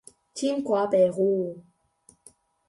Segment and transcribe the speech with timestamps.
[0.03, 0.13] 新店線和小
[0.87, 1.63] 碧潭支線